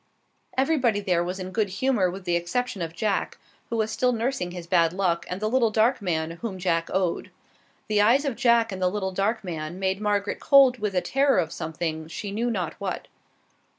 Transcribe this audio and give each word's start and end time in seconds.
Everybody 0.57 0.99
there 0.99 1.23
was 1.23 1.37
in 1.39 1.51
good 1.51 1.69
humor 1.69 2.09
with 2.09 2.23
the 2.25 2.35
exception 2.35 2.81
of 2.81 2.95
Jack, 2.95 3.37
who 3.69 3.77
was 3.77 3.91
still 3.91 4.13
nursing 4.13 4.49
his 4.49 4.65
bad 4.65 4.93
luck, 4.93 5.27
and 5.29 5.39
the 5.39 5.47
little 5.47 5.69
dark 5.69 6.01
man, 6.01 6.31
whom 6.41 6.57
Jack 6.57 6.89
owed. 6.91 7.29
The 7.87 8.01
eyes 8.01 8.25
of 8.25 8.35
Jack 8.35 8.71
and 8.71 8.81
the 8.81 8.89
little 8.89 9.11
dark 9.11 9.43
man 9.43 9.77
made 9.77 10.01
Margaret 10.01 10.39
cold 10.39 10.79
with 10.79 10.95
a 10.95 11.01
terror 11.01 11.37
of 11.37 11.53
something, 11.53 12.07
she 12.07 12.31
knew 12.31 12.49
not 12.49 12.73
what. 12.81 13.09